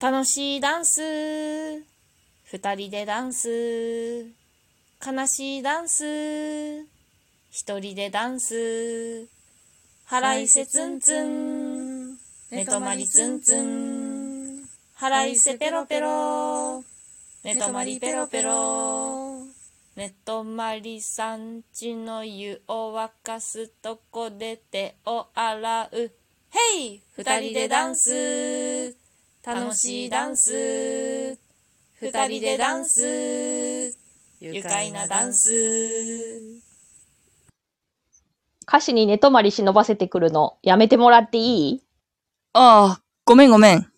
[0.00, 1.02] 楽しいダンス。
[1.02, 1.84] 二
[2.74, 4.24] 人でダンス。
[5.06, 6.80] 悲しいダンス。
[7.50, 9.28] 一人でダンス。
[10.08, 12.16] 払いせツンツン。
[12.50, 14.64] 寝泊まりツンツン。
[14.98, 16.82] 払いせペロペロ。
[17.44, 19.42] 寝泊まりペロペロ。
[19.96, 26.10] 寝泊まりさんちの湯を沸かすとこで手を洗う。
[26.48, 28.69] ヘイ二人でダンス。
[29.42, 31.38] 楽しいダンス。
[32.00, 33.96] 二人でダンス。
[34.38, 35.50] 愉快なダンス。
[38.68, 41.82] 歌詞に寝泊まり忍ばせてくるの、やめてもらっていい？
[42.52, 43.89] ああ、ごめんごめん。